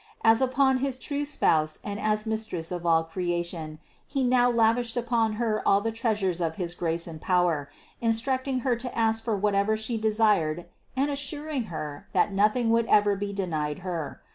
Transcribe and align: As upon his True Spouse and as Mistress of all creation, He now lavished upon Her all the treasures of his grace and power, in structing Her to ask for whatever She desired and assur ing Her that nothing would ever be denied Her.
As 0.23 0.41
upon 0.41 0.77
his 0.79 0.97
True 0.97 1.25
Spouse 1.25 1.77
and 1.83 1.99
as 1.99 2.25
Mistress 2.25 2.71
of 2.71 2.87
all 2.87 3.03
creation, 3.03 3.77
He 4.07 4.23
now 4.23 4.49
lavished 4.49 4.97
upon 4.97 5.33
Her 5.33 5.61
all 5.63 5.79
the 5.79 5.91
treasures 5.91 6.41
of 6.41 6.55
his 6.55 6.73
grace 6.73 7.05
and 7.05 7.21
power, 7.21 7.69
in 8.01 8.09
structing 8.09 8.61
Her 8.63 8.75
to 8.75 8.97
ask 8.97 9.23
for 9.23 9.37
whatever 9.37 9.77
She 9.77 9.99
desired 9.99 10.65
and 10.97 11.11
assur 11.11 11.49
ing 11.49 11.65
Her 11.65 12.07
that 12.13 12.33
nothing 12.33 12.71
would 12.71 12.87
ever 12.87 13.15
be 13.15 13.31
denied 13.31 13.81
Her. 13.85 14.19